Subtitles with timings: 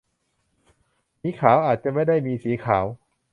[1.21, 2.85] หมีขาว อาจจะไม่ได้มีสีขาว